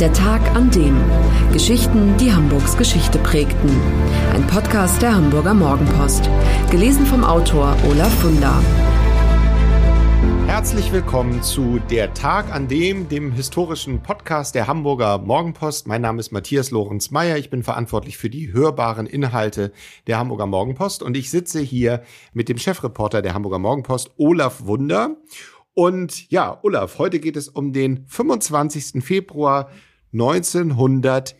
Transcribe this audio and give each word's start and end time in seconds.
Der 0.00 0.12
Tag 0.12 0.54
an 0.54 0.70
dem. 0.70 0.96
Geschichten, 1.52 2.16
die 2.18 2.32
Hamburgs 2.32 2.76
Geschichte 2.76 3.18
prägten. 3.18 3.68
Ein 4.32 4.46
Podcast 4.46 5.02
der 5.02 5.12
Hamburger 5.12 5.54
Morgenpost. 5.54 6.30
Gelesen 6.70 7.04
vom 7.04 7.24
Autor 7.24 7.76
Olaf 7.90 8.14
Funder. 8.20 8.62
Herzlich 10.46 10.92
willkommen 10.92 11.42
zu 11.42 11.80
Der 11.90 12.14
Tag 12.14 12.54
an 12.54 12.68
dem, 12.68 13.08
dem 13.08 13.32
historischen 13.32 14.00
Podcast 14.00 14.54
der 14.54 14.68
Hamburger 14.68 15.18
Morgenpost. 15.18 15.88
Mein 15.88 16.02
Name 16.02 16.20
ist 16.20 16.30
Matthias 16.30 16.70
Lorenz 16.70 17.10
Meyer. 17.10 17.36
Ich 17.36 17.50
bin 17.50 17.64
verantwortlich 17.64 18.18
für 18.18 18.30
die 18.30 18.52
hörbaren 18.52 19.08
Inhalte 19.08 19.72
der 20.06 20.20
Hamburger 20.20 20.46
Morgenpost 20.46 21.02
und 21.02 21.16
ich 21.16 21.28
sitze 21.28 21.58
hier 21.58 22.04
mit 22.32 22.48
dem 22.48 22.58
Chefreporter 22.58 23.20
der 23.20 23.34
Hamburger 23.34 23.58
Morgenpost, 23.58 24.12
Olaf 24.16 24.64
Wunder. 24.64 25.16
Und 25.74 26.30
ja, 26.30 26.58
Olaf, 26.62 26.98
heute 26.98 27.18
geht 27.18 27.36
es 27.36 27.48
um 27.48 27.72
den 27.72 28.04
25. 28.06 29.02
Februar 29.02 29.70
1911. 30.12 31.34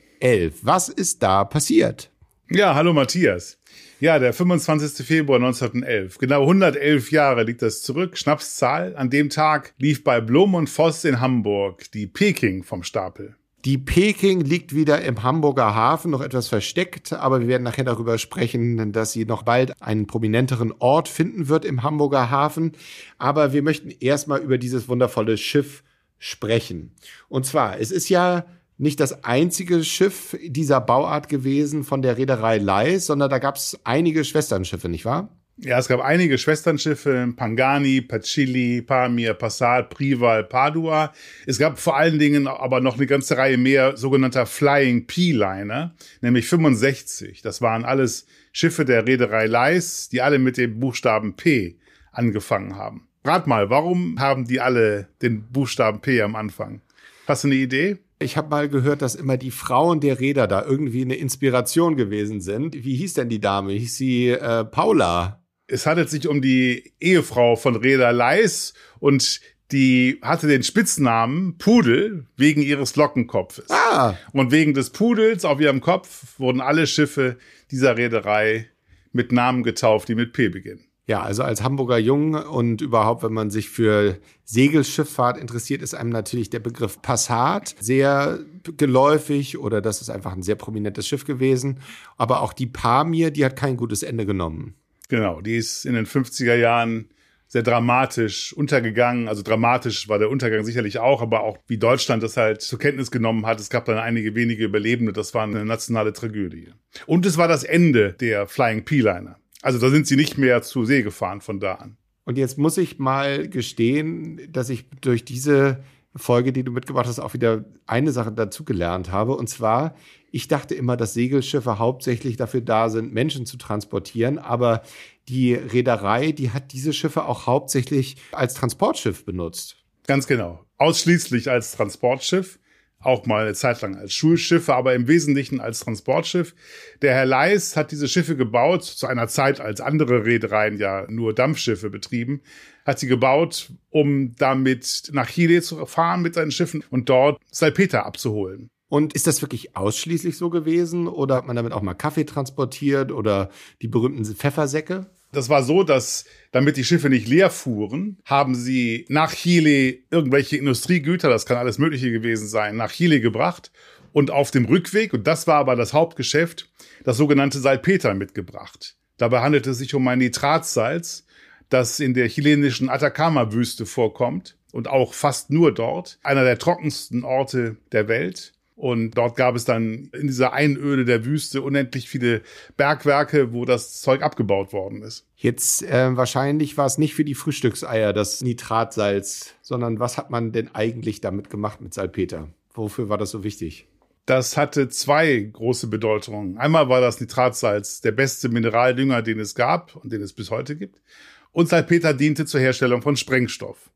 Was 0.63 0.91
ist 0.91 1.23
da 1.23 1.45
passiert? 1.45 2.11
Ja, 2.51 2.75
hallo 2.75 2.93
Matthias. 2.93 3.59
Ja, 3.99 4.19
der 4.19 4.33
25. 4.35 5.07
Februar 5.07 5.39
1911. 5.39 6.19
Genau 6.19 6.43
111 6.43 7.11
Jahre 7.11 7.45
liegt 7.45 7.63
das 7.63 7.83
zurück. 7.83 8.19
Schnapszahl. 8.19 8.95
An 8.97 9.11
dem 9.11 9.31
Tag 9.31 9.75
lief 9.79 10.05
bei 10.05 10.21
Blom 10.21 10.55
und 10.55 10.69
Voss 10.69 11.05
in 11.05 11.21
Hamburg 11.21 11.91
die 11.93 12.07
Peking 12.07 12.63
vom 12.63 12.83
Stapel. 12.83 13.37
Die 13.65 13.79
Peking 13.79 14.41
liegt 14.41 14.75
wieder 14.75 15.03
im 15.03 15.23
Hamburger 15.23 15.75
Hafen, 15.75 16.11
noch 16.13 16.21
etwas 16.21 16.47
versteckt, 16.47 17.13
aber 17.13 17.41
wir 17.41 17.49
werden 17.49 17.65
nachher 17.65 17.85
darüber 17.85 18.17
sprechen, 18.17 18.93
dass 18.93 19.13
sie 19.13 19.25
noch 19.25 19.43
bald 19.43 19.73
einen 19.83 20.07
prominenteren 20.07 20.73
Ort 20.79 21.09
finden 21.09 21.49
wird 21.49 21.65
im 21.65 21.83
Hamburger 21.83 22.31
Hafen. 22.31 22.73
Aber 23.19 23.53
wir 23.53 23.63
möchten 23.63 23.91
erstmal 23.91 24.41
über 24.41 24.59
dieses 24.59 24.89
wundervolle 24.89 25.37
Schiff 25.39 25.83
sprechen. 26.19 26.93
Und 27.29 27.47
zwar, 27.47 27.81
es 27.81 27.91
ist 27.91 28.09
ja 28.09 28.47
nicht 28.79 29.01
das 29.01 29.25
einzige 29.25 29.85
Schiff 29.85 30.37
dieser 30.43 30.81
Bauart 30.81 31.29
gewesen 31.29 31.85
von 31.85 32.01
der 32.01 32.17
Reederei 32.17 32.59
Leis, 32.59 33.07
sondern 33.07 33.29
da 33.29 33.39
gab 33.39 33.57
es 33.57 33.79
einige 33.85 34.25
Schwesternschiffe, 34.25 34.89
nicht 34.89 35.05
wahr? 35.05 35.35
Ja, 35.61 35.77
es 35.77 35.89
gab 35.89 36.01
einige 36.01 36.39
Schwesternschiffe, 36.39 37.33
Pangani, 37.35 38.01
Pacilli, 38.01 38.81
Pamir, 38.81 39.35
Passat, 39.35 39.91
Prival, 39.91 40.45
Padua. 40.45 41.13
Es 41.47 41.59
gab 41.59 41.81
vor 41.81 41.97
allen 41.97 42.21
Dingen 42.21 42.47
aber 42.47 42.81
noch 42.81 42.95
eine 42.95 43.07
ganze 43.07 43.37
Reihe 43.37 43.59
mehr 43.59 43.97
sogenannter 43.97 44.47
Flying 44.47 45.09
P-Liner, 45.09 45.97
nämlich 46.21 46.47
65. 46.47 47.43
Das 47.43 47.61
waren 47.61 47.85
alles 47.85 48.27
Schiffe 48.53 48.85
der 48.85 49.09
Reederei 49.09 49.47
Leis, 49.47 50.09
die 50.09 50.23
alle 50.23 50.39
mit 50.39 50.59
dem 50.59 50.79
Buchstaben 50.79 51.35
P 51.35 51.81
angefangen 52.13 52.77
haben. 52.77 53.09
Rat 53.25 53.49
mal, 53.49 53.69
warum 53.69 54.21
haben 54.21 54.47
die 54.47 54.61
alle 54.61 55.09
den 55.23 55.51
Buchstaben 55.51 56.01
P 56.01 56.23
am 56.23 56.37
Anfang? 56.37 56.83
Hast 57.27 57.43
du 57.43 57.49
eine 57.49 57.57
Idee? 57.57 57.99
Ich 58.21 58.37
habe 58.37 58.49
mal 58.49 58.69
gehört, 58.69 59.03
dass 59.03 59.15
immer 59.15 59.37
die 59.37 59.53
Frauen 59.53 60.01
der 60.01 60.19
Räder 60.19 60.49
da 60.49 60.65
irgendwie 60.65 61.03
eine 61.03 61.15
Inspiration 61.15 61.97
gewesen 61.97 62.41
sind. 62.41 62.75
Wie 62.85 62.97
hieß 62.97 63.15
denn 63.15 63.29
die 63.29 63.41
Dame? 63.41 63.73
Hieß 63.73 63.97
sie 63.97 64.31
äh, 64.31 64.65
Paula? 64.65 65.45
Es 65.69 65.87
handelt 65.87 66.11
sich 66.11 66.27
um 66.27 66.43
die 66.43 66.95
Ehefrau 66.99 67.55
von 67.55 67.77
Reda 67.77 68.11
Leis 68.11 68.75
und 68.99 69.41
die 69.71 70.19
hatte 70.23 70.49
den 70.49 70.63
Spitznamen 70.63 71.59
Pudel 71.59 72.27
wegen 72.37 72.63
ihres 72.63 72.97
Lockenkopfes. 72.97 73.71
Ah. 73.71 74.17
Und 74.33 74.51
wegen 74.51 74.75
des 74.75 74.91
Pudels 74.91 75.45
auf 75.45 75.61
ihrem 75.61 75.81
Kopf 75.81 76.39
wurden 76.39 76.61
alle 76.61 76.87
Schiffe 76.87 77.37
dieser 77.71 77.97
Reederei 77.97 78.67
mit 79.13 79.31
Namen 79.31 79.63
getauft, 79.63 80.09
die 80.09 80.15
mit 80.15 80.33
P 80.33 80.49
beginnen. 80.49 80.88
Ja, 81.09 81.23
also 81.23 81.43
als 81.43 81.63
Hamburger 81.63 81.97
Jung 81.97 82.35
und 82.35 82.83
überhaupt, 82.83 83.23
wenn 83.23 83.33
man 83.33 83.49
sich 83.49 83.71
für 83.71 84.19
Segelschifffahrt 84.45 85.39
interessiert, 85.39 85.81
ist 85.81 85.95
einem 85.95 86.11
natürlich 86.11 86.51
der 86.51 86.59
Begriff 86.59 87.01
Passat 87.01 87.75
sehr 87.81 88.41
geläufig 88.77 89.57
oder 89.57 89.81
das 89.81 90.03
ist 90.03 90.11
einfach 90.11 90.35
ein 90.35 90.43
sehr 90.43 90.57
prominentes 90.57 91.09
Schiff 91.09 91.25
gewesen. 91.25 91.81
Aber 92.19 92.43
auch 92.43 92.53
die 92.53 92.67
Pamir, 92.67 93.31
die 93.31 93.47
hat 93.47 93.57
kein 93.57 93.79
gutes 93.79 94.03
Ende 94.03 94.27
genommen. 94.27 94.75
Genau, 95.09 95.41
die 95.41 95.57
ist 95.57 95.87
in 95.87 95.95
den 95.95 96.05
50er 96.05 96.57
Jahren 96.57 97.09
sehr 97.47 97.63
dramatisch 97.63 98.53
untergegangen. 98.53 99.29
Also 99.29 99.43
dramatisch 99.43 100.11
war 100.11 100.19
der 100.19 100.29
Untergang 100.29 100.63
sicherlich 100.65 100.99
auch, 100.99 101.23
aber 101.23 101.43
auch 101.43 101.57
wie 101.67 101.79
Deutschland 101.79 102.23
das 102.23 102.37
halt 102.37 102.61
zur 102.61 102.79
Kenntnis 102.79 103.11
genommen 103.11 103.47
hat. 103.47 103.59
Es 103.61 103.71
gab 103.71 103.87
dann 103.87 103.97
einige 103.97 104.35
wenige 104.35 104.65
Überlebende. 104.67 105.15
Das 105.15 105.33
war 105.33 105.45
eine 105.45 105.65
nationale 105.65 106.13
Tragödie. 106.13 106.75
Und 107.07 107.25
es 107.25 107.39
war 107.39 107.49
das 107.49 107.65
Ende 107.65 108.13
der 108.13 108.47
Flying 108.47 108.85
P-Liner. 108.85 109.39
Also 109.63 109.79
da 109.79 109.91
sind 109.91 110.07
sie 110.07 110.17
nicht 110.17 110.39
mehr 110.39 110.63
zu 110.63 110.85
See 110.85 111.03
gefahren 111.03 111.41
von 111.41 111.61
da 111.61 111.75
an. 111.75 111.97
Und 112.25 112.37
jetzt 112.37 112.59
muss 112.59 112.77
ich 112.77 112.99
mal 112.99 113.49
gestehen, 113.49 114.53
dass 114.53 114.69
ich 114.69 114.89
durch 115.01 115.25
diese 115.25 115.83
Folge, 116.15 116.53
die 116.53 116.65
du 116.65 116.73
mitgebracht 116.73 117.07
hast, 117.07 117.21
auch 117.21 117.35
wieder 117.35 117.65
eine 117.87 118.13
Sache 118.13 118.33
dazugelernt 118.33 119.11
habe. 119.11 119.35
Und 119.35 119.49
zwar, 119.49 119.95
ich 120.31 120.49
dachte 120.49 120.75
immer, 120.75 120.97
dass 120.97 121.15
Segelschiffe 121.15 121.79
hauptsächlich 121.79 122.37
dafür 122.37 122.61
da 122.61 122.91
sind, 122.91 123.13
Menschen 123.15 123.47
zu 123.47 123.57
transportieren. 123.57 124.39
Aber 124.39 124.83
die 125.29 125.55
Reederei, 125.55 126.33
die 126.33 126.51
hat 126.51 126.73
diese 126.73 126.93
Schiffe 126.93 127.25
auch 127.25 127.47
hauptsächlich 127.47 128.17
als 128.33 128.55
Transportschiff 128.55 129.25
benutzt. 129.25 129.77
Ganz 130.07 130.27
genau. 130.27 130.65
Ausschließlich 130.79 131.51
als 131.51 131.73
Transportschiff 131.73 132.59
auch 133.01 133.27
mal 133.27 133.45
eine 133.45 133.55
Zeit 133.55 133.81
lang 133.81 133.97
als 133.97 134.13
Schulschiffe, 134.13 134.75
aber 134.75 134.95
im 134.95 135.07
Wesentlichen 135.07 135.61
als 135.61 135.81
Transportschiff. 135.81 136.55
Der 137.01 137.15
Herr 137.15 137.27
Leis 137.27 137.77
hat 137.77 137.93
diese 137.93 138.09
Schiffe 138.09 138.37
gebaut, 138.37 138.85
zu 138.85 139.07
einer 139.07 139.29
Zeit, 139.29 139.61
als 139.61 139.81
andere 139.81 140.25
Reedereien 140.25 140.79
ja 140.79 141.07
nur 141.09 141.35
Dampfschiffe 141.35 141.91
betrieben, 141.91 142.41
hat 142.85 142.99
sie 142.99 143.07
gebaut, 143.07 143.71
um 143.91 144.35
damit 144.37 145.11
nach 145.13 145.29
Chile 145.29 145.63
zu 145.63 145.87
fahren 145.87 146.23
mit 146.23 146.35
seinen 146.35 146.51
Schiffen 146.51 146.83
und 146.91 147.09
dort 147.09 147.41
Salpeter 147.51 148.05
abzuholen. 148.05 148.71
Und 148.89 149.13
ist 149.13 149.27
das 149.27 149.43
wirklich 149.43 149.77
ausschließlich 149.77 150.37
so 150.37 150.49
gewesen 150.49 151.09
oder 151.09 151.37
hat 151.37 151.47
man 151.47 151.57
damit 151.57 151.73
auch 151.73 151.83
mal 151.83 151.95
Kaffee 151.95 152.25
transportiert 152.25 153.13
oder 153.13 153.51
die 153.83 153.89
berühmten 153.89 154.25
Pfeffersäcke? 154.25 155.07
Das 155.33 155.49
war 155.49 155.63
so, 155.63 155.83
dass 155.83 156.25
damit 156.53 156.77
die 156.77 156.85
Schiffe 156.85 157.11
nicht 157.11 157.29
leer 157.29 157.51
fuhren, 157.51 158.19
haben 158.25 158.55
sie 158.55 159.05
nach 159.09 159.35
Chile 159.35 159.99
irgendwelche 160.11 160.57
Industriegüter, 160.57 161.29
das 161.29 161.45
kann 161.45 161.59
alles 161.59 161.79
Mögliche 161.79 162.11
gewesen 162.11 162.49
sein, 162.49 162.77
nach 162.77 162.93
Chile 162.93 163.21
gebracht 163.21 163.71
und 164.13 164.31
auf 164.31 164.51
dem 164.51 164.65
Rückweg, 164.65 165.13
und 165.13 165.27
das 165.27 165.47
war 165.47 165.57
aber 165.57 165.77
das 165.77 165.93
Hauptgeschäft, 165.93 166.71
das 167.05 167.19
sogenannte 167.19 167.59
Salpeter 167.59 168.15
mitgebracht. 168.15 168.97
Dabei 169.19 169.41
handelt 169.41 169.67
es 169.67 169.79
sich 169.79 169.95
um 169.95 170.09
ein 170.09 170.19
Nitratsalz, 170.19 171.27
das 171.69 172.01
in 172.01 172.15
der 172.15 172.29
chilenischen 172.29 172.89
Atacama-Wüste 172.89 173.85
vorkommt 173.85 174.57
und 174.73 174.89
auch 174.89 175.13
fast 175.13 175.51
nur 175.51 175.73
dort, 175.73 176.19
einer 176.23 176.45
der 176.45 176.59
trockensten 176.59 177.25
Orte 177.25 177.77
der 177.93 178.09
Welt. 178.09 178.55
Und 178.79 179.19
dort 179.19 179.35
gab 179.35 179.57
es 179.57 179.65
dann 179.65 180.09
in 180.13 180.29
dieser 180.29 180.53
Einöde 180.53 181.05
der 181.05 181.25
Wüste 181.25 181.63
unendlich 181.63 182.09
viele 182.09 182.43
Bergwerke, 182.77 183.53
wo 183.53 183.65
das 183.65 184.01
Zeug 184.01 184.23
abgebaut 184.23 184.73
worden 184.73 185.03
ist. 185.03 185.27
Jetzt 185.35 185.83
äh, 185.83 186.17
wahrscheinlich 186.17 186.77
war 186.77 186.87
es 186.87 186.97
nicht 186.97 187.15
für 187.15 187.25
die 187.25 187.35
Frühstückseier 187.35 188.13
das 188.13 188.41
Nitratsalz, 188.41 189.55
sondern 189.63 189.99
was 189.99 190.17
hat 190.17 190.31
man 190.31 190.53
denn 190.53 190.73
eigentlich 190.75 191.21
damit 191.21 191.51
gemacht 191.51 191.81
mit 191.81 191.93
Salpeter? 191.93 192.51
Wofür 192.73 193.09
war 193.09 193.19
das 193.19 193.33
so 193.33 193.43
wichtig? 193.43 193.89
Das 194.27 194.57
hatte 194.57 194.89
zwei 194.89 195.51
große 195.53 195.89
Bedeutungen. 195.89 196.57
Einmal 196.57 196.89
war 196.89 197.01
das 197.01 197.21
Nitratsalz 197.21 198.01
der 198.01 198.13
beste 198.13 198.49
Mineraldünger, 198.49 199.23
den 199.23 199.41
es 199.41 199.57
gab 199.57 199.97
und 199.97 200.13
den 200.13 200.23
es 200.23 200.33
bis 200.33 200.53
heute 200.53 200.77
gibt. 200.77 201.03
Und 201.51 201.69
Salpeter 201.69 202.15
diente 202.15 202.47
zur 202.47 202.61
Herstellung 202.61 203.03
von 203.03 203.17
Sprengstoff. 203.17 203.91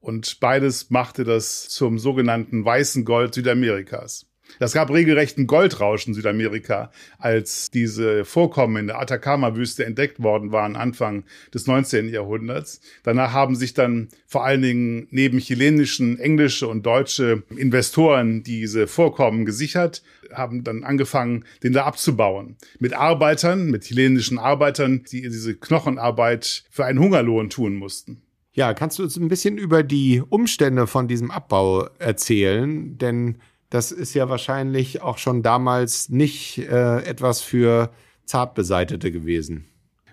Und 0.00 0.40
beides 0.40 0.90
machte 0.90 1.24
das 1.24 1.68
zum 1.68 1.98
sogenannten 1.98 2.64
weißen 2.64 3.04
Gold 3.04 3.34
Südamerikas. 3.34 4.26
Das 4.58 4.72
gab 4.72 4.90
regelrechten 4.90 5.46
Goldrausch 5.46 6.06
in 6.06 6.14
Südamerika, 6.14 6.90
als 7.18 7.70
diese 7.70 8.24
Vorkommen 8.24 8.76
in 8.76 8.86
der 8.86 9.00
Atacama-Wüste 9.00 9.84
entdeckt 9.84 10.22
worden 10.22 10.52
waren, 10.52 10.76
Anfang 10.76 11.24
des 11.52 11.66
19. 11.66 12.08
Jahrhunderts. 12.08 12.80
Danach 13.02 13.32
haben 13.32 13.54
sich 13.54 13.74
dann 13.74 14.08
vor 14.26 14.44
allen 14.44 14.62
Dingen 14.62 15.08
neben 15.10 15.38
chilenischen, 15.38 16.18
englische 16.18 16.68
und 16.68 16.86
deutsche 16.86 17.42
Investoren 17.56 18.42
diese 18.42 18.86
Vorkommen 18.86 19.44
gesichert, 19.44 20.02
haben 20.32 20.64
dann 20.64 20.84
angefangen, 20.84 21.44
den 21.62 21.72
da 21.72 21.84
abzubauen. 21.84 22.56
Mit 22.78 22.94
Arbeitern, 22.94 23.70
mit 23.70 23.84
chilenischen 23.84 24.38
Arbeitern, 24.38 25.04
die 25.10 25.22
diese 25.22 25.54
Knochenarbeit 25.54 26.64
für 26.70 26.84
einen 26.84 26.98
Hungerlohn 26.98 27.50
tun 27.50 27.74
mussten. 27.74 28.22
Ja, 28.56 28.72
kannst 28.72 28.98
du 28.98 29.02
uns 29.02 29.18
ein 29.18 29.28
bisschen 29.28 29.58
über 29.58 29.82
die 29.82 30.22
Umstände 30.26 30.86
von 30.86 31.08
diesem 31.08 31.30
Abbau 31.30 31.88
erzählen? 31.98 32.96
Denn 32.96 33.36
das 33.68 33.92
ist 33.92 34.14
ja 34.14 34.30
wahrscheinlich 34.30 35.02
auch 35.02 35.18
schon 35.18 35.42
damals 35.42 36.08
nicht 36.08 36.58
äh, 36.58 37.04
etwas 37.04 37.42
für 37.42 37.92
Zartbeseitete 38.24 39.12
gewesen. 39.12 39.66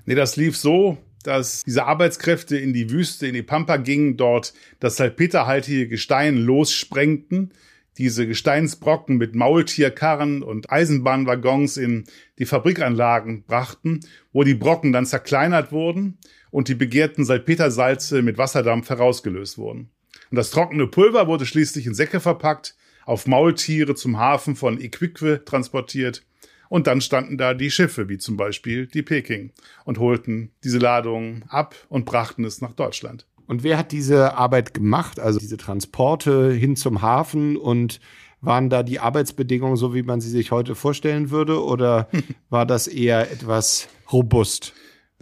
Nee, 0.05 0.15
das 0.15 0.35
lief 0.35 0.57
so, 0.57 0.97
dass 1.23 1.63
diese 1.63 1.85
Arbeitskräfte 1.85 2.57
in 2.57 2.73
die 2.73 2.89
Wüste, 2.89 3.27
in 3.27 3.33
die 3.33 3.43
Pampa 3.43 3.77
gingen, 3.77 4.17
dort 4.17 4.53
das 4.81 4.97
salpeterhaltige 4.97 5.87
Gestein 5.87 6.35
lossprengten, 6.35 7.53
diese 7.97 8.27
Gesteinsbrocken 8.27 9.15
mit 9.15 9.35
Maultierkarren 9.35 10.43
und 10.43 10.69
Eisenbahnwaggons 10.69 11.77
in 11.77 12.03
die 12.39 12.45
Fabrikanlagen 12.45 13.43
brachten, 13.43 14.01
wo 14.33 14.43
die 14.43 14.55
Brocken 14.55 14.91
dann 14.91 15.05
zerkleinert 15.05 15.71
wurden 15.71 16.17
und 16.53 16.67
die 16.67 16.75
begehrten 16.75 17.25
Salpetersalze 17.25 18.21
mit 18.21 18.37
Wasserdampf 18.37 18.87
herausgelöst 18.87 19.57
wurden. 19.57 19.89
Und 20.29 20.35
das 20.35 20.51
trockene 20.51 20.85
Pulver 20.85 21.25
wurde 21.25 21.47
schließlich 21.47 21.87
in 21.87 21.95
Säcke 21.95 22.19
verpackt, 22.19 22.75
auf 23.05 23.25
Maultiere 23.25 23.95
zum 23.95 24.19
Hafen 24.19 24.55
von 24.55 24.79
Iquique 24.79 25.43
transportiert. 25.45 26.23
Und 26.69 26.85
dann 26.85 27.01
standen 27.01 27.39
da 27.39 27.55
die 27.55 27.71
Schiffe, 27.71 28.07
wie 28.07 28.19
zum 28.19 28.37
Beispiel 28.37 28.85
die 28.85 29.01
Peking, 29.01 29.51
und 29.83 29.97
holten 29.97 30.51
diese 30.63 30.77
Ladungen 30.77 31.43
ab 31.49 31.73
und 31.89 32.05
brachten 32.05 32.45
es 32.45 32.61
nach 32.61 32.73
Deutschland. 32.73 33.25
Und 33.47 33.63
wer 33.63 33.79
hat 33.79 33.91
diese 33.91 34.35
Arbeit 34.35 34.75
gemacht? 34.75 35.19
Also 35.19 35.39
diese 35.39 35.57
Transporte 35.57 36.51
hin 36.51 36.75
zum 36.75 37.01
Hafen 37.01 37.57
und 37.57 37.99
waren 38.41 38.69
da 38.69 38.83
die 38.83 38.99
Arbeitsbedingungen 38.99 39.75
so, 39.75 39.95
wie 39.95 40.03
man 40.03 40.21
sie 40.21 40.29
sich 40.29 40.51
heute 40.51 40.75
vorstellen 40.75 41.31
würde? 41.31 41.63
Oder 41.63 42.09
war 42.51 42.67
das 42.67 42.87
eher 42.87 43.31
etwas 43.31 43.87
robust? 44.11 44.73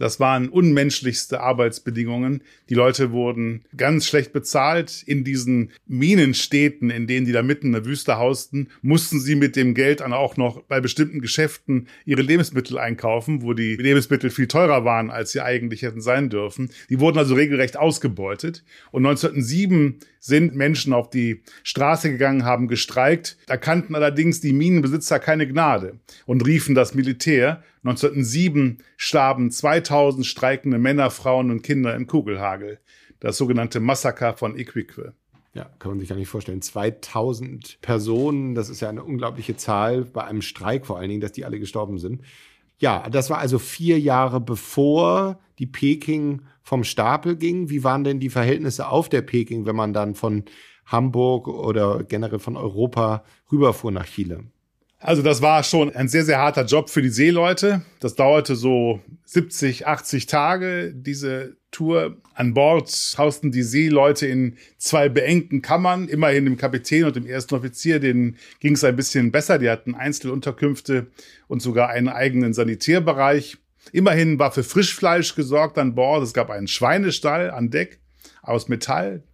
Das 0.02 0.18
waren 0.18 0.48
unmenschlichste 0.48 1.42
Arbeitsbedingungen. 1.42 2.42
Die 2.68 2.74
Leute 2.74 3.12
wurden 3.12 3.62
ganz 3.76 4.04
schlecht 4.04 4.32
bezahlt. 4.32 5.04
In 5.06 5.22
diesen 5.22 5.70
Minenstädten, 5.86 6.90
in 6.90 7.06
denen 7.06 7.24
die 7.24 7.30
da 7.30 7.44
mitten 7.44 7.68
in 7.68 7.72
der 7.72 7.84
Wüste 7.84 8.18
hausten, 8.18 8.68
mussten 8.80 9.20
sie 9.20 9.36
mit 9.36 9.54
dem 9.54 9.74
Geld 9.74 10.00
dann 10.00 10.12
auch 10.12 10.36
noch 10.36 10.60
bei 10.62 10.80
bestimmten 10.80 11.20
Geschäften 11.20 11.86
ihre 12.04 12.22
Lebensmittel 12.22 12.78
einkaufen, 12.78 13.42
wo 13.42 13.52
die 13.52 13.76
Lebensmittel 13.76 14.30
viel 14.30 14.48
teurer 14.48 14.84
waren, 14.84 15.08
als 15.08 15.30
sie 15.30 15.40
eigentlich 15.40 15.82
hätten 15.82 16.00
sein 16.00 16.30
dürfen. 16.30 16.70
Die 16.90 16.98
wurden 16.98 17.18
also 17.18 17.36
regelrecht 17.36 17.76
ausgebeutet. 17.76 18.64
Und 18.90 19.06
1907 19.06 20.00
sind 20.18 20.56
Menschen 20.56 20.92
auf 20.92 21.10
die 21.10 21.42
Straße 21.62 22.10
gegangen, 22.10 22.44
haben 22.44 22.66
gestreikt. 22.66 23.36
Da 23.46 23.56
kannten 23.56 23.94
allerdings 23.94 24.40
die 24.40 24.52
Minenbesitzer 24.52 25.20
keine 25.20 25.46
Gnade 25.46 26.00
und 26.26 26.44
riefen 26.44 26.74
das 26.74 26.96
Militär. 26.96 27.62
1907 27.84 28.78
starben 28.96 29.50
2000 29.50 30.24
streikende 30.24 30.78
Männer, 30.78 31.10
Frauen 31.10 31.50
und 31.50 31.62
Kinder 31.62 31.94
im 31.94 32.06
Kugelhagel. 32.06 32.78
Das 33.18 33.36
sogenannte 33.36 33.80
Massaker 33.80 34.34
von 34.34 34.56
Iquique. 34.56 35.14
Ja, 35.54 35.70
kann 35.78 35.90
man 35.90 36.00
sich 36.00 36.08
gar 36.08 36.16
nicht 36.16 36.28
vorstellen. 36.28 36.62
2000 36.62 37.78
Personen, 37.82 38.54
das 38.54 38.70
ist 38.70 38.80
ja 38.80 38.88
eine 38.88 39.04
unglaubliche 39.04 39.56
Zahl 39.56 40.04
bei 40.04 40.24
einem 40.24 40.42
Streik 40.42 40.86
vor 40.86 40.98
allen 40.98 41.10
Dingen, 41.10 41.20
dass 41.20 41.32
die 41.32 41.44
alle 41.44 41.58
gestorben 41.58 41.98
sind. 41.98 42.22
Ja, 42.78 43.08
das 43.10 43.30
war 43.30 43.38
also 43.38 43.58
vier 43.58 44.00
Jahre 44.00 44.40
bevor 44.40 45.38
die 45.58 45.66
Peking 45.66 46.42
vom 46.62 46.84
Stapel 46.84 47.36
ging. 47.36 47.68
Wie 47.68 47.84
waren 47.84 48.04
denn 48.04 48.18
die 48.18 48.30
Verhältnisse 48.30 48.88
auf 48.88 49.08
der 49.08 49.22
Peking, 49.22 49.66
wenn 49.66 49.76
man 49.76 49.92
dann 49.92 50.14
von 50.14 50.44
Hamburg 50.86 51.48
oder 51.48 52.02
generell 52.04 52.38
von 52.38 52.56
Europa 52.56 53.24
rüberfuhr 53.50 53.92
nach 53.92 54.06
Chile? 54.06 54.44
Also 55.02 55.20
das 55.20 55.42
war 55.42 55.64
schon 55.64 55.94
ein 55.94 56.06
sehr, 56.06 56.24
sehr 56.24 56.38
harter 56.38 56.64
Job 56.64 56.88
für 56.88 57.02
die 57.02 57.08
Seeleute. 57.08 57.82
Das 57.98 58.14
dauerte 58.14 58.54
so 58.54 59.00
70, 59.24 59.86
80 59.86 60.26
Tage, 60.26 60.92
diese 60.94 61.56
Tour. 61.72 62.18
An 62.34 62.54
Bord 62.54 62.88
hausten 63.18 63.50
die 63.50 63.64
Seeleute 63.64 64.26
in 64.28 64.56
zwei 64.78 65.08
beengten 65.08 65.60
Kammern. 65.60 66.06
Immerhin 66.06 66.44
dem 66.44 66.56
Kapitän 66.56 67.04
und 67.04 67.16
dem 67.16 67.26
ersten 67.26 67.56
Offizier, 67.56 67.98
denen 67.98 68.36
ging 68.60 68.74
es 68.74 68.84
ein 68.84 68.94
bisschen 68.94 69.32
besser. 69.32 69.58
Die 69.58 69.68
hatten 69.68 69.96
Einzelunterkünfte 69.96 71.08
und 71.48 71.60
sogar 71.60 71.88
einen 71.88 72.08
eigenen 72.08 72.54
Sanitärbereich. 72.54 73.58
Immerhin 73.90 74.38
war 74.38 74.52
für 74.52 74.62
Frischfleisch 74.62 75.34
gesorgt 75.34 75.78
an 75.78 75.96
Bord. 75.96 76.22
Es 76.22 76.32
gab 76.32 76.48
einen 76.48 76.68
Schweinestall 76.68 77.50
an 77.50 77.70
Deck 77.70 77.98
aus 78.40 78.68
Metall. 78.68 79.24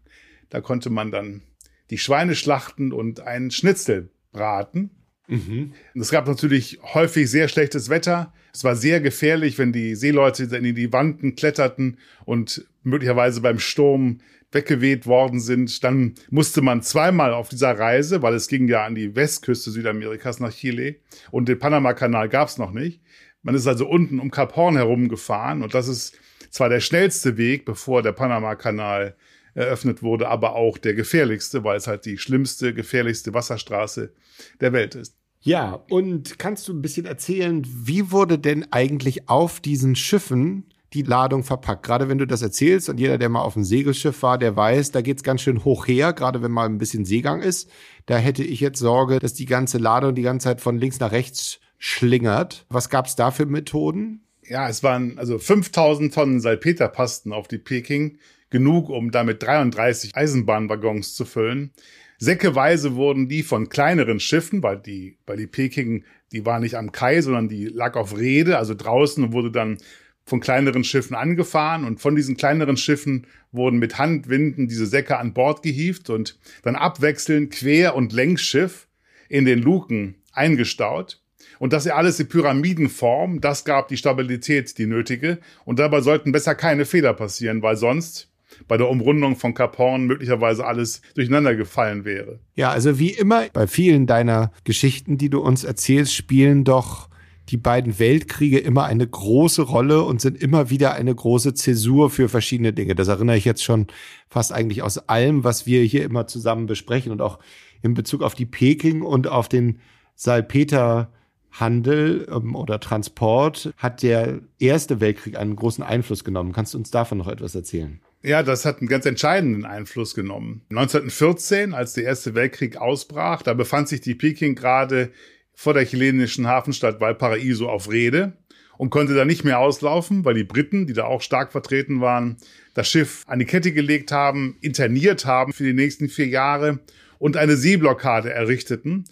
Da 0.49 0.62
konnte 0.62 0.88
man 0.88 1.11
dann 1.11 1.43
die 1.91 1.99
Schweine 1.99 2.35
schlachten 2.35 2.93
und 2.93 3.20
einen 3.20 3.50
Schnitzel 3.50 4.11
braten. 4.32 4.97
Mhm. 5.28 5.75
Es 5.94 6.10
gab 6.10 6.26
natürlich 6.26 6.80
häufig 6.82 7.30
sehr 7.30 7.48
schlechtes 7.48 7.90
Wetter. 7.90 8.32
Es 8.52 8.64
war 8.64 8.75
sehr 8.75 9.00
gefährlich, 9.00 9.58
wenn 9.58 9.72
die 9.72 9.94
Seeleute 9.94 10.44
in 10.44 10.75
die 10.75 10.92
Wanden 10.92 11.36
kletterten 11.36 11.98
und 12.25 12.66
möglicherweise 12.82 13.40
beim 13.42 13.58
Sturm 13.58 14.20
weggeweht 14.50 15.06
worden 15.06 15.40
sind. 15.40 15.84
Dann 15.84 16.14
musste 16.30 16.62
man 16.62 16.82
zweimal 16.82 17.34
auf 17.34 17.50
dieser 17.50 17.78
Reise, 17.78 18.22
weil 18.22 18.34
es 18.34 18.48
ging 18.48 18.66
ja 18.69 18.84
an 18.84 18.94
die 18.94 19.14
Westküste 19.14 19.70
Südamerikas 19.70 20.40
nach 20.40 20.52
Chile 20.52 20.96
und 21.31 21.48
den 21.48 21.58
Panamakanal 21.58 22.31
gab 22.31 22.48
es 22.48 22.56
noch 22.56 22.72
nicht. 22.72 23.02
Man 23.42 23.54
ist 23.54 23.66
also 23.66 23.86
unten 23.86 24.20
um 24.20 24.31
Kap 24.31 24.56
Horn 24.56 24.76
herumgefahren 24.76 25.62
und 25.62 25.74
das 25.74 25.88
ist 25.88 26.19
zwar 26.50 26.70
der 26.70 26.81
schnellste 26.81 27.36
Weg, 27.36 27.66
bevor 27.66 28.02
der 28.02 28.12
Panamakanal 28.12 29.14
eröffnet 29.54 30.02
wurde, 30.02 30.28
aber 30.28 30.54
auch 30.54 30.78
der 30.78 30.94
gefährlichste, 30.94 31.64
weil 31.64 31.76
es 31.76 31.86
halt 31.86 32.06
die 32.06 32.16
schlimmste, 32.16 32.72
gefährlichste 32.72 33.34
Wasserstraße 33.34 34.12
der 34.60 34.72
Welt 34.72 34.94
ist. 34.94 35.18
Ja, 35.40 35.85
und 35.88 36.38
kannst 36.38 36.69
du 36.69 36.73
ein 36.73 36.82
bisschen 36.82 37.06
erzählen, 37.06 37.64
wie 37.67 38.11
wurde 38.11 38.38
denn 38.38 38.67
eigentlich 38.73 39.29
auf 39.29 39.61
diesen 39.61 39.94
Schiffen 39.94 40.64
die 40.93 41.02
Ladung 41.02 41.44
verpackt? 41.44 41.85
Gerade 41.85 42.08
wenn 42.08 42.19
du 42.19 42.26
das 42.26 42.43
erzählst 42.43 42.88
und 42.88 42.99
jeder, 42.99 43.19
der 43.19 43.29
mal 43.29 43.43
auf 43.43 43.55
dem 43.55 43.64
Segelschiff 43.64 44.23
war, 44.23 44.38
der 44.38 44.56
weiß, 44.56 44.90
da 44.90 45.00
geht's 45.00 45.23
ganz 45.23 45.43
schön 45.43 45.64
hoch 45.64 45.87
her, 45.87 46.12
gerade 46.12 46.43
wenn 46.43 46.50
mal 46.50 46.67
ein 46.67 46.79
bisschen 46.79 47.05
Seegang 47.05 47.40
ist. 47.40 47.70
Da 48.06 48.19
hätte 48.19 48.43
ich 48.43 48.61
jetzt 48.61 48.81
Sorge, 48.81 49.20
dass 49.20 49.35
die 49.35 49.46
ganze 49.46 49.79
Ladung 49.79 50.14
die 50.14 50.23
ganze 50.23 50.44
Zeit 50.44 50.61
von 50.61 50.79
links 50.79 50.99
nach 50.99 51.12
rechts 51.12 51.61
schlingert. 51.79 52.67
Was 52.69 52.91
gab's 52.91 53.14
da 53.14 53.31
für 53.31 53.46
Methoden? 53.46 54.23
Ja, 54.43 54.69
es 54.69 54.82
waren 54.82 55.19
also 55.19 55.38
5000 55.38 56.12
Tonnen 56.12 56.41
Salpeter 56.41 56.88
passten 56.88 57.32
auf 57.32 57.49
die 57.49 57.58
Peking, 57.58 58.19
genug, 58.50 58.88
um 58.88 59.11
damit 59.11 59.43
33 59.43 60.17
Eisenbahnwaggons 60.17 61.14
zu 61.14 61.25
füllen. 61.25 61.70
Säckeweise 62.19 62.97
wurden 62.97 63.29
die 63.29 63.43
von 63.43 63.69
kleineren 63.69 64.19
Schiffen, 64.19 64.62
weil 64.62 64.79
die, 64.79 65.19
weil 65.26 65.37
die 65.37 65.47
Peking, 65.47 66.05
die 66.32 66.44
war 66.44 66.59
nicht 66.59 66.75
am 66.75 66.93
Kai, 66.93 67.20
sondern 67.23 67.49
die 67.49 67.67
lag 67.67 67.94
auf 67.94 68.19
Rede, 68.19 68.59
also 68.59 68.75
draußen 68.75 69.32
wurde 69.32 69.53
dann 69.53 69.79
von 70.25 70.41
kleineren 70.41 70.85
Schiffen 70.85 71.17
angefahren 71.17 71.85
und 71.85 72.00
von 72.00 72.15
diesen 72.15 72.37
kleineren 72.37 72.76
Schiffen 72.76 73.26
wurden 73.50 73.79
mit 73.79 73.99
Handwinden 73.99 74.69
diese 74.69 74.87
Säcke 74.87 75.17
an 75.17 75.32
Bord 75.32 75.62
gehievt 75.62 76.11
und 76.11 76.38
dann 76.62 76.76
abwechselnd 76.76 77.53
Quer- 77.53 77.94
und 77.94 78.12
Längsschiff 78.12 78.88
in 79.29 79.44
den 79.44 79.61
Luken 79.61 80.17
eingestaut. 80.32 81.23
Und 81.59 81.73
das 81.73 81.87
ja 81.87 81.94
alles 81.94 82.20
in 82.20 82.29
Pyramidenform, 82.29 83.41
das 83.41 83.65
gab 83.65 83.88
die 83.88 83.97
Stabilität, 83.97 84.76
die 84.79 84.87
nötige. 84.87 85.38
Und 85.65 85.79
dabei 85.79 86.03
sollten 86.03 86.31
besser 86.31 86.55
keine 86.55 86.85
Fehler 86.85 87.15
passieren, 87.15 87.62
weil 87.62 87.76
sonst 87.76 88.27
bei 88.66 88.76
der 88.76 88.88
Umrundung 88.88 89.37
von 89.37 89.55
Cap 89.55 89.78
Horn 89.78 90.06
möglicherweise 90.06 90.66
alles 90.66 91.02
durcheinander 91.14 91.55
gefallen 91.55 92.05
wäre. 92.05 92.38
Ja, 92.55 92.70
also 92.70 92.99
wie 92.99 93.10
immer 93.10 93.44
bei 93.52 93.66
vielen 93.66 94.06
deiner 94.06 94.52
Geschichten, 94.64 95.19
die 95.19 95.31
du 95.31 95.40
uns 95.40 95.64
erzählst, 95.64 96.14
spielen 96.14 96.64
doch 96.64 97.08
die 97.49 97.56
beiden 97.56 97.99
Weltkriege 97.99 98.58
immer 98.58 98.84
eine 98.84 99.06
große 99.06 99.62
Rolle 99.62 100.02
und 100.02 100.20
sind 100.20 100.40
immer 100.40 100.70
wieder 100.70 100.94
eine 100.94 101.14
große 101.14 101.55
Zäsur 101.55 102.10
für 102.10 102.28
verschiedene 102.28 102.72
Dinge. 102.72 102.94
Das 102.94 103.08
erinnere 103.08 103.37
ich 103.37 103.44
jetzt 103.44 103.64
schon 103.64 103.87
fast 104.28 104.52
eigentlich 104.52 104.82
aus 104.82 105.08
allem, 105.08 105.44
was 105.44 105.66
wir 105.66 105.82
hier 105.82 106.05
immer 106.05 106.26
zusammen 106.26 106.66
besprechen 106.66 107.10
und 107.10 107.22
auch 107.22 107.38
in 107.82 107.94
Bezug 107.94 108.22
auf 108.22 108.34
die 108.34 108.46
Peking 108.46 109.02
und 109.02 109.28
auf 109.28 109.49
den 109.49 109.78
Salpeter 110.15 111.10
Handel 111.53 112.27
ähm, 112.31 112.55
oder 112.55 112.81
Transport 112.81 113.72
hat 113.77 114.03
der 114.03 114.41
Erste 114.58 115.00
Weltkrieg 115.00 115.36
einen 115.36 115.56
großen 115.56 115.82
Einfluss 115.82 116.24
genommen. 116.24 116.53
Kannst 116.53 116.74
du 116.74 116.79
uns 116.79 116.91
davon 116.91 117.19
noch 117.19 117.29
etwas 117.29 117.55
erzählen? 117.55 118.00
Ja, 118.22 118.43
das 118.43 118.65
hat 118.65 118.79
einen 118.79 118.89
ganz 118.89 119.06
entscheidenden 119.06 119.65
Einfluss 119.65 120.15
genommen. 120.15 120.63
1914, 120.70 121.72
als 121.72 121.93
der 121.93 122.05
Erste 122.05 122.34
Weltkrieg 122.34 122.77
ausbrach, 122.77 123.43
da 123.43 123.55
befand 123.55 123.89
sich 123.89 124.01
die 124.01 124.17
Peking 124.17 124.56
gerade 124.56 125.13
vor 125.55 125.75
der 125.75 125.84
chilenischen 125.84 126.46
Hafenstadt 126.46 127.01
Valparaiso 127.01 127.69
auf 127.69 127.91
Rede 127.91 128.32
und 128.77 128.91
konnte 128.91 129.15
da 129.15 129.25
nicht 129.25 129.44
mehr 129.44 129.60
auslaufen, 129.60 130.25
weil 130.25 130.34
die 130.34 130.44
Briten, 130.44 130.87
die 130.87 130.94
da 130.94 131.05
auch 131.05 131.22
stark 131.22 131.53
vertreten 131.53 132.01
waren, 132.01 132.39
das 132.75 132.89
Schiff 132.89 133.25
an 133.27 133.39
die 133.39 133.44
Kette 133.44 133.72
gelegt 133.72 134.10
haben, 134.10 134.56
interniert 134.60 135.25
haben 135.25 135.53
für 135.53 135.65
die 135.65 135.72
nächsten 135.72 136.08
vier 136.08 136.27
Jahre 136.27 136.81
und 137.19 137.37
eine 137.37 137.56
Seeblockade 137.56 138.32
errichteten, 138.32 139.05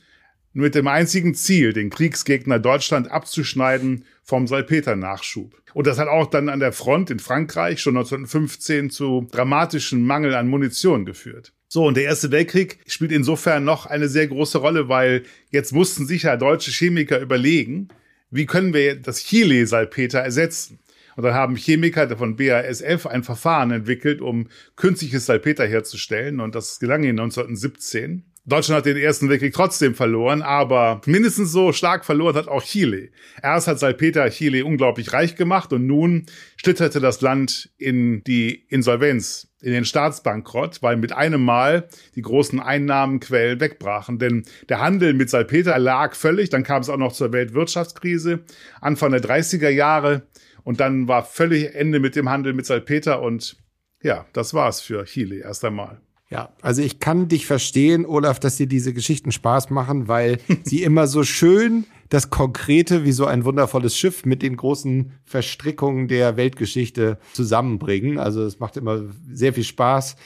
mit 0.56 0.74
dem 0.74 0.86
einzigen 0.86 1.34
Ziel, 1.34 1.74
den 1.74 1.90
Kriegsgegner 1.90 2.58
Deutschland 2.58 3.10
abzuschneiden 3.10 4.04
vom 4.22 4.46
Salpeter-Nachschub. 4.46 5.54
Und 5.74 5.86
das 5.86 5.98
hat 5.98 6.08
auch 6.08 6.26
dann 6.26 6.48
an 6.48 6.60
der 6.60 6.72
Front 6.72 7.10
in 7.10 7.18
Frankreich 7.18 7.82
schon 7.82 7.96
1915 7.96 8.88
zu 8.88 9.28
dramatischen 9.30 10.02
Mangel 10.02 10.34
an 10.34 10.48
Munition 10.48 11.04
geführt. 11.04 11.52
So, 11.68 11.84
und 11.84 11.98
der 11.98 12.04
Erste 12.04 12.30
Weltkrieg 12.30 12.78
spielt 12.86 13.12
insofern 13.12 13.64
noch 13.64 13.84
eine 13.84 14.08
sehr 14.08 14.28
große 14.28 14.56
Rolle, 14.56 14.88
weil 14.88 15.24
jetzt 15.50 15.72
mussten 15.72 16.06
sich 16.06 16.22
ja 16.22 16.38
deutsche 16.38 16.70
Chemiker 16.70 17.20
überlegen, 17.20 17.88
wie 18.30 18.46
können 18.46 18.72
wir 18.72 18.96
das 18.96 19.24
Chile-Salpeter 19.24 20.20
ersetzen? 20.20 20.78
Und 21.16 21.24
dann 21.24 21.34
haben 21.34 21.56
Chemiker 21.56 22.16
von 22.16 22.36
BASF 22.36 23.06
ein 23.06 23.24
Verfahren 23.24 23.72
entwickelt, 23.72 24.22
um 24.22 24.48
künstliches 24.76 25.26
Salpeter 25.26 25.66
herzustellen. 25.66 26.40
Und 26.40 26.54
das 26.54 26.78
gelang 26.78 27.02
ihnen 27.04 27.20
1917. 27.20 28.24
Deutschland 28.48 28.78
hat 28.78 28.86
den 28.86 28.96
Ersten 28.96 29.28
Weltkrieg 29.28 29.52
trotzdem 29.52 29.96
verloren, 29.96 30.40
aber 30.40 31.00
mindestens 31.06 31.50
so 31.50 31.72
stark 31.72 32.04
verloren 32.04 32.36
hat 32.36 32.46
auch 32.46 32.62
Chile. 32.62 33.08
Erst 33.42 33.66
hat 33.66 33.80
Salpeter 33.80 34.30
Chile 34.30 34.64
unglaublich 34.64 35.12
reich 35.12 35.34
gemacht 35.34 35.72
und 35.72 35.84
nun 35.84 36.26
schlitterte 36.56 37.00
das 37.00 37.20
Land 37.22 37.70
in 37.76 38.22
die 38.22 38.54
Insolvenz, 38.68 39.48
in 39.60 39.72
den 39.72 39.84
Staatsbankrott, 39.84 40.80
weil 40.80 40.96
mit 40.96 41.12
einem 41.12 41.42
Mal 41.42 41.88
die 42.14 42.22
großen 42.22 42.60
Einnahmenquellen 42.60 43.58
wegbrachen. 43.58 44.20
Denn 44.20 44.44
der 44.68 44.80
Handel 44.80 45.12
mit 45.12 45.28
Salpeter 45.28 45.76
lag 45.80 46.14
völlig, 46.14 46.48
dann 46.48 46.62
kam 46.62 46.82
es 46.82 46.88
auch 46.88 46.98
noch 46.98 47.12
zur 47.12 47.32
Weltwirtschaftskrise, 47.32 48.44
Anfang 48.80 49.10
der 49.10 49.22
30er 49.22 49.70
Jahre 49.70 50.22
und 50.62 50.78
dann 50.78 51.08
war 51.08 51.24
völlig 51.24 51.74
Ende 51.74 51.98
mit 51.98 52.14
dem 52.14 52.28
Handel 52.28 52.52
mit 52.52 52.66
Salpeter 52.66 53.22
und 53.22 53.56
ja, 54.02 54.24
das 54.32 54.54
war's 54.54 54.80
für 54.80 55.04
Chile 55.04 55.38
erst 55.38 55.64
einmal. 55.64 56.00
Ja, 56.28 56.50
also 56.60 56.82
ich 56.82 56.98
kann 56.98 57.28
dich 57.28 57.46
verstehen, 57.46 58.04
Olaf, 58.04 58.40
dass 58.40 58.56
dir 58.56 58.66
diese 58.66 58.92
Geschichten 58.92 59.30
Spaß 59.30 59.70
machen, 59.70 60.08
weil 60.08 60.38
sie 60.64 60.82
immer 60.82 61.06
so 61.06 61.22
schön 61.22 61.86
das 62.08 62.30
Konkrete 62.30 63.04
wie 63.04 63.12
so 63.12 63.26
ein 63.26 63.44
wundervolles 63.44 63.96
Schiff 63.96 64.24
mit 64.24 64.42
den 64.42 64.56
großen 64.56 65.12
Verstrickungen 65.24 66.08
der 66.08 66.36
Weltgeschichte 66.36 67.18
zusammenbringen. 67.32 68.18
Also 68.18 68.42
es 68.44 68.58
macht 68.58 68.76
immer 68.76 69.02
sehr 69.28 69.52
viel 69.52 69.64
Spaß 69.64 70.16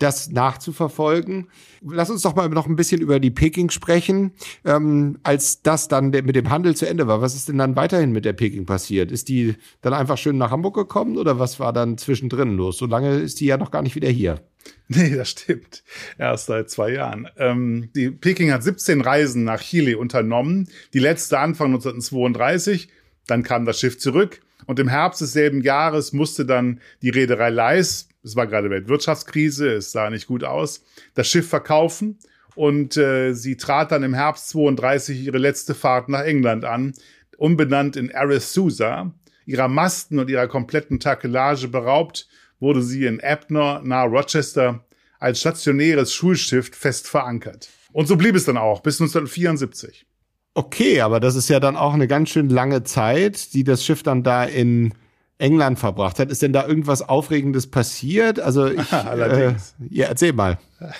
das 0.00 0.30
nachzuverfolgen. 0.30 1.48
Lass 1.82 2.10
uns 2.10 2.22
doch 2.22 2.34
mal 2.34 2.48
noch 2.48 2.66
ein 2.66 2.76
bisschen 2.76 3.00
über 3.00 3.20
die 3.20 3.30
Peking 3.30 3.70
sprechen. 3.70 4.32
Ähm, 4.64 5.18
als 5.22 5.62
das 5.62 5.88
dann 5.88 6.10
mit 6.10 6.34
dem 6.34 6.50
Handel 6.50 6.74
zu 6.74 6.88
Ende 6.88 7.06
war, 7.06 7.20
was 7.20 7.34
ist 7.34 7.48
denn 7.48 7.58
dann 7.58 7.76
weiterhin 7.76 8.10
mit 8.10 8.24
der 8.24 8.32
Peking 8.32 8.66
passiert? 8.66 9.12
Ist 9.12 9.28
die 9.28 9.56
dann 9.82 9.92
einfach 9.92 10.18
schön 10.18 10.38
nach 10.38 10.50
Hamburg 10.50 10.74
gekommen 10.74 11.18
oder 11.18 11.38
was 11.38 11.60
war 11.60 11.72
dann 11.72 11.98
zwischendrin 11.98 12.56
los? 12.56 12.78
So 12.78 12.86
lange 12.86 13.18
ist 13.18 13.40
die 13.40 13.46
ja 13.46 13.58
noch 13.58 13.70
gar 13.70 13.82
nicht 13.82 13.94
wieder 13.94 14.08
hier. 14.08 14.40
Nee, 14.92 15.14
das 15.14 15.30
stimmt. 15.30 15.84
Erst 16.18 16.46
seit 16.46 16.68
zwei 16.68 16.90
Jahren. 16.90 17.28
Ähm, 17.36 17.90
die 17.94 18.10
Peking 18.10 18.50
hat 18.50 18.64
17 18.64 19.00
Reisen 19.00 19.44
nach 19.44 19.60
Chile 19.60 19.96
unternommen. 19.96 20.68
Die 20.94 20.98
letzte 20.98 21.38
Anfang 21.38 21.68
1932. 21.68 22.88
Dann 23.28 23.44
kam 23.44 23.64
das 23.64 23.78
Schiff 23.78 23.98
zurück. 23.98 24.40
Und 24.66 24.80
im 24.80 24.88
Herbst 24.88 25.20
desselben 25.20 25.60
Jahres 25.62 26.12
musste 26.12 26.44
dann 26.44 26.80
die 27.02 27.10
Reederei 27.10 27.50
Leis 27.50 28.08
es 28.22 28.36
war 28.36 28.46
gerade 28.46 28.70
Weltwirtschaftskrise, 28.70 29.74
es 29.74 29.92
sah 29.92 30.10
nicht 30.10 30.26
gut 30.26 30.44
aus, 30.44 30.84
das 31.14 31.28
Schiff 31.28 31.48
verkaufen 31.48 32.18
und 32.54 32.96
äh, 32.96 33.32
sie 33.32 33.56
trat 33.56 33.92
dann 33.92 34.02
im 34.02 34.14
Herbst 34.14 34.50
32 34.50 35.24
ihre 35.24 35.38
letzte 35.38 35.74
Fahrt 35.74 36.08
nach 36.08 36.22
England 36.22 36.64
an, 36.64 36.92
umbenannt 37.36 37.96
in 37.96 38.14
Arethusa. 38.14 39.14
Ihrer 39.46 39.68
Masten 39.68 40.18
und 40.18 40.30
ihrer 40.30 40.46
kompletten 40.46 41.00
Takelage 41.00 41.66
beraubt, 41.66 42.28
wurde 42.60 42.82
sie 42.82 43.06
in 43.06 43.20
Abner 43.20 43.80
nahe 43.82 44.08
Rochester 44.08 44.84
als 45.18 45.40
stationäres 45.40 46.14
Schulschiff 46.14 46.70
fest 46.74 47.08
verankert. 47.08 47.68
Und 47.92 48.06
so 48.06 48.16
blieb 48.16 48.36
es 48.36 48.44
dann 48.44 48.56
auch 48.56 48.80
bis 48.80 49.00
1974. 49.00 50.06
Okay, 50.54 51.00
aber 51.00 51.20
das 51.20 51.36
ist 51.36 51.48
ja 51.48 51.60
dann 51.60 51.76
auch 51.76 51.94
eine 51.94 52.08
ganz 52.08 52.30
schön 52.30 52.48
lange 52.48 52.82
Zeit, 52.84 53.54
die 53.54 53.64
das 53.64 53.84
Schiff 53.84 54.02
dann 54.02 54.22
da 54.22 54.44
in 54.44 54.94
England 55.38 55.78
verbracht 55.78 56.18
hat. 56.18 56.30
Ist 56.30 56.42
denn 56.42 56.52
da 56.52 56.66
irgendwas 56.66 57.02
Aufregendes 57.02 57.70
passiert? 57.70 58.40
Also 58.40 58.66
ich, 58.70 58.92
Allerdings. 58.92 59.74
Äh, 59.80 59.94
ja, 59.94 60.06
erzähl 60.06 60.32
mal. 60.32 60.58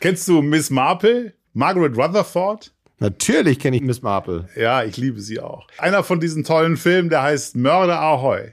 Kennst 0.00 0.28
du 0.28 0.42
Miss 0.42 0.70
Marple? 0.70 1.34
Margaret 1.52 1.96
Rutherford? 1.96 2.72
Natürlich 3.00 3.60
kenne 3.60 3.76
ich 3.76 3.82
Miss 3.82 4.02
Marple. 4.02 4.48
Ja, 4.56 4.82
ich 4.82 4.96
liebe 4.96 5.20
sie 5.20 5.40
auch. 5.40 5.68
Einer 5.78 6.02
von 6.02 6.18
diesen 6.18 6.42
tollen 6.42 6.76
Filmen, 6.76 7.08
der 7.08 7.22
heißt 7.22 7.56
Mörder 7.56 8.00
Ahoy. 8.00 8.52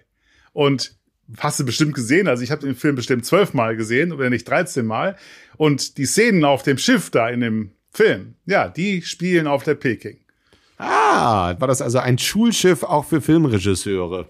Und 0.53 0.94
hast 1.39 1.59
du 1.59 1.65
bestimmt 1.65 1.93
gesehen, 1.93 2.27
also 2.27 2.43
ich 2.43 2.51
habe 2.51 2.61
den 2.61 2.75
Film 2.75 2.95
bestimmt 2.95 3.25
zwölfmal 3.25 3.75
gesehen 3.75 4.11
oder 4.11 4.29
nicht 4.29 4.47
13 4.47 4.85
Mal. 4.85 5.15
Und 5.57 5.97
die 5.97 6.05
Szenen 6.05 6.45
auf 6.45 6.63
dem 6.63 6.77
Schiff 6.77 7.09
da 7.09 7.29
in 7.29 7.41
dem 7.41 7.71
Film, 7.91 8.35
ja, 8.45 8.67
die 8.67 9.01
spielen 9.01 9.47
auf 9.47 9.63
der 9.63 9.75
Peking. 9.75 10.17
Ah, 10.77 11.55
war 11.57 11.67
das 11.69 11.81
also 11.81 11.99
ein 11.99 12.17
Schulschiff 12.17 12.83
auch 12.83 13.05
für 13.05 13.21
Filmregisseure? 13.21 14.29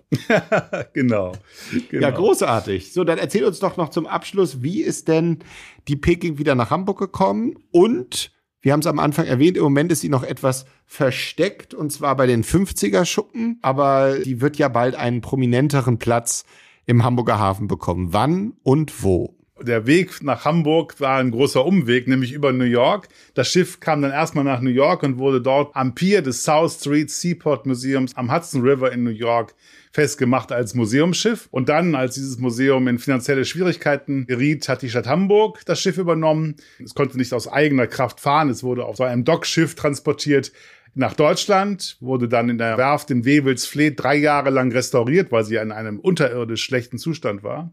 genau, 0.94 1.32
genau. 1.90 2.04
Ja, 2.04 2.12
großartig. 2.12 2.94
So, 2.94 3.04
dann 3.04 3.18
erzähl 3.18 3.44
uns 3.46 3.60
doch 3.60 3.78
noch 3.78 3.90
zum 3.90 4.06
Abschluss, 4.06 4.62
wie 4.62 4.82
ist 4.82 5.08
denn 5.08 5.40
die 5.88 5.96
Peking 5.96 6.38
wieder 6.38 6.54
nach 6.54 6.70
Hamburg 6.70 7.00
gekommen? 7.00 7.56
Und 7.72 8.32
wir 8.62 8.74
haben 8.74 8.82
es 8.82 8.88
am 8.88 9.00
Anfang 9.00 9.26
erwähnt, 9.26 9.58
im 9.58 9.64
Moment 9.64 9.92
ist 9.92 10.02
sie 10.02 10.10
noch 10.10 10.24
etwas 10.24 10.66
versteckt 10.86 11.74
und 11.74 11.92
zwar 11.92 12.16
bei 12.16 12.28
den 12.28 12.44
50er 12.44 13.06
Schuppen, 13.06 13.58
aber 13.64 14.20
die 14.20 14.42
wird 14.42 14.58
ja 14.58 14.68
bald 14.68 14.96
einen 14.96 15.22
prominenteren 15.22 15.98
Platz 15.98 16.46
im 16.86 17.04
Hamburger 17.04 17.40
Hafen 17.40 17.68
bekommen. 17.68 18.14
Wann 18.14 18.54
und 18.64 19.04
wo? 19.04 19.36
der 19.62 19.86
Weg 19.86 20.22
nach 20.22 20.44
Hamburg 20.44 21.00
war 21.00 21.18
ein 21.18 21.32
großer 21.32 21.66
Umweg, 21.66 22.08
nämlich 22.08 22.34
über 22.34 22.52
New 22.52 22.66
York. 22.66 23.08
Das 23.34 23.50
Schiff 23.50 23.80
kam 23.80 24.02
dann 24.02 24.12
erstmal 24.12 24.44
nach 24.44 24.62
New 24.62 24.70
York 24.70 25.04
und 25.04 25.18
wurde 25.18 25.42
dort 25.42 25.76
am 25.76 25.96
Pier 25.96 26.22
des 26.22 26.44
South 26.44 26.80
Street 26.80 27.10
Seaport 27.10 27.66
Museums 27.66 28.16
am 28.16 28.34
Hudson 28.34 28.62
River 28.62 28.92
in 28.92 29.04
New 29.04 29.12
York 29.12 29.56
festgemacht 29.92 30.52
als 30.52 30.74
Museumsschiff. 30.74 31.48
Und 31.52 31.70
dann, 31.70 31.96
als 31.96 32.16
dieses 32.16 32.38
Museum 32.38 32.88
in 32.90 33.00
finanzielle 33.00 33.46
Schwierigkeiten 33.46 34.26
geriet, 34.26 34.68
hat 34.68 34.82
die 34.82 34.90
Stadt 34.90 35.08
Hamburg 35.08 35.62
das 35.66 35.80
Schiff 35.80 35.98
übernommen. 35.98 36.56
Es 36.84 36.94
konnte 36.94 37.18
nicht 37.18 37.34
aus 37.34 37.48
eigener 37.48 37.88
Kraft 37.88 38.20
fahren. 38.20 38.50
Es 38.50 38.62
wurde 38.62 38.86
auf 38.86 38.98
so 38.98 39.04
einem 39.04 39.24
Dockschiff 39.24 39.76
transportiert 39.76 40.52
nach 40.96 41.14
Deutschland, 41.14 41.98
wurde 42.00 42.28
dann 42.28 42.50
in 42.50 42.58
der 42.58 42.78
Werft 42.78 43.12
in 43.12 43.26
Wewelsfleet 43.26 44.02
drei 44.02 44.16
Jahre 44.16 44.50
lang 44.50 44.72
restauriert, 44.72 45.32
weil 45.32 45.44
sie 45.44 45.56
in 45.56 45.72
einem 45.72 46.00
unterirdisch 46.00 46.64
schlechten 46.64 46.98
Zustand 46.98 47.44
war. 47.44 47.72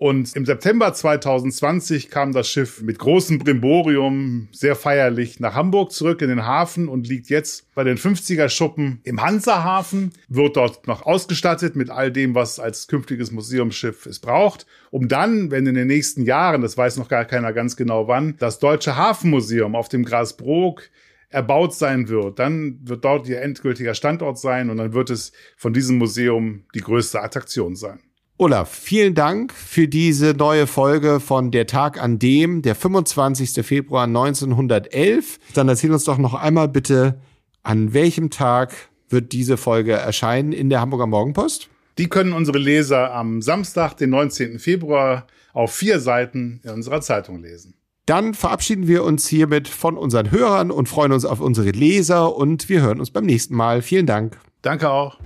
Und 0.00 0.34
im 0.34 0.46
September 0.46 0.94
2020 0.94 2.08
kam 2.08 2.32
das 2.32 2.48
Schiff 2.48 2.80
mit 2.80 2.98
großem 2.98 3.38
Brimborium 3.38 4.48
sehr 4.50 4.74
feierlich 4.74 5.40
nach 5.40 5.54
Hamburg 5.54 5.92
zurück 5.92 6.22
in 6.22 6.30
den 6.30 6.46
Hafen 6.46 6.88
und 6.88 7.06
liegt 7.06 7.28
jetzt 7.28 7.66
bei 7.74 7.84
den 7.84 7.98
50er 7.98 8.48
Schuppen 8.48 9.00
im 9.04 9.20
Hansahafen, 9.20 10.12
wird 10.26 10.56
dort 10.56 10.86
noch 10.86 11.02
ausgestattet 11.02 11.76
mit 11.76 11.90
all 11.90 12.10
dem, 12.10 12.34
was 12.34 12.58
als 12.58 12.86
künftiges 12.86 13.30
Museumsschiff 13.30 14.06
es 14.06 14.20
braucht, 14.20 14.64
um 14.90 15.06
dann, 15.06 15.50
wenn 15.50 15.66
in 15.66 15.74
den 15.74 15.88
nächsten 15.88 16.24
Jahren, 16.24 16.62
das 16.62 16.78
weiß 16.78 16.96
noch 16.96 17.08
gar 17.08 17.26
keiner 17.26 17.52
ganz 17.52 17.76
genau 17.76 18.08
wann, 18.08 18.36
das 18.38 18.58
Deutsche 18.58 18.96
Hafenmuseum 18.96 19.74
auf 19.74 19.90
dem 19.90 20.06
Grasbrook 20.06 20.84
erbaut 21.30 21.74
sein 21.74 22.08
wird, 22.08 22.38
dann 22.38 22.80
wird 22.82 23.04
dort 23.04 23.28
ihr 23.28 23.40
endgültiger 23.40 23.94
Standort 23.94 24.38
sein 24.38 24.68
und 24.68 24.76
dann 24.76 24.92
wird 24.92 25.10
es 25.10 25.32
von 25.56 25.72
diesem 25.72 25.98
Museum 25.98 26.64
die 26.74 26.80
größte 26.80 27.22
Attraktion 27.22 27.76
sein. 27.76 28.00
Olaf, 28.36 28.70
vielen 28.70 29.14
Dank 29.14 29.52
für 29.52 29.86
diese 29.86 30.32
neue 30.32 30.66
Folge 30.66 31.20
von 31.20 31.50
Der 31.50 31.66
Tag 31.66 32.02
an 32.02 32.18
dem, 32.18 32.62
der 32.62 32.74
25. 32.74 33.64
Februar 33.64 34.04
1911. 34.04 35.38
Dann 35.54 35.68
erzähl 35.68 35.92
uns 35.92 36.04
doch 36.04 36.18
noch 36.18 36.34
einmal 36.34 36.68
bitte, 36.68 37.20
an 37.62 37.92
welchem 37.92 38.30
Tag 38.30 38.74
wird 39.10 39.32
diese 39.32 39.56
Folge 39.56 39.92
erscheinen 39.92 40.52
in 40.52 40.70
der 40.70 40.80
Hamburger 40.80 41.06
Morgenpost? 41.06 41.68
Die 41.98 42.08
können 42.08 42.32
unsere 42.32 42.58
Leser 42.58 43.12
am 43.12 43.42
Samstag, 43.42 43.94
den 43.94 44.08
19. 44.08 44.58
Februar, 44.58 45.26
auf 45.52 45.74
vier 45.74 46.00
Seiten 46.00 46.60
in 46.64 46.70
unserer 46.70 47.02
Zeitung 47.02 47.42
lesen. 47.42 47.74
Dann 48.06 48.34
verabschieden 48.34 48.88
wir 48.88 49.04
uns 49.04 49.28
hiermit 49.28 49.68
von 49.68 49.96
unseren 49.96 50.30
Hörern 50.30 50.70
und 50.70 50.88
freuen 50.88 51.12
uns 51.12 51.24
auf 51.24 51.40
unsere 51.40 51.70
Leser 51.70 52.34
und 52.34 52.68
wir 52.68 52.82
hören 52.82 52.98
uns 52.98 53.10
beim 53.10 53.24
nächsten 53.24 53.54
Mal. 53.54 53.82
Vielen 53.82 54.06
Dank. 54.06 54.38
Danke 54.62 54.90
auch. 54.90 55.18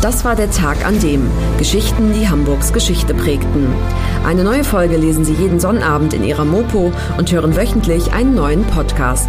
Das 0.00 0.24
war 0.24 0.34
der 0.34 0.50
Tag 0.50 0.84
an 0.84 0.98
dem 1.00 1.30
Geschichten, 1.58 2.12
die 2.12 2.28
Hamburgs 2.28 2.72
Geschichte 2.72 3.14
prägten. 3.14 3.68
Eine 4.24 4.42
neue 4.42 4.64
Folge 4.64 4.96
lesen 4.96 5.24
Sie 5.24 5.34
jeden 5.34 5.60
Sonnabend 5.60 6.12
in 6.12 6.24
Ihrer 6.24 6.44
Mopo 6.44 6.92
und 7.18 7.30
hören 7.30 7.54
wöchentlich 7.54 8.12
einen 8.12 8.34
neuen 8.34 8.64
Podcast. 8.64 9.28